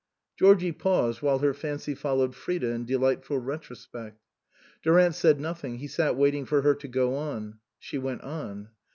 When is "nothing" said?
5.39-5.77